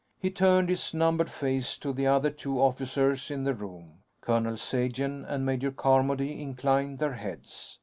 [0.19, 3.99] He turned his numbed face to the other two officers in the room.
[4.21, 7.77] Colonel Sagen and Major Carmody inclined their heads.